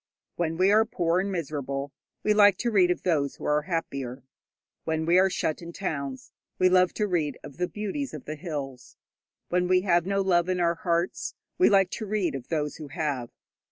[0.35, 1.91] When we are poor and miserable,
[2.23, 4.23] we like to read of those who are happier.
[4.83, 8.33] When we are shut in towns, we love to read of the beauties of the
[8.35, 8.97] hills.
[9.49, 12.87] When we have no love in our hearts, we like to read of those who
[12.87, 13.29] have.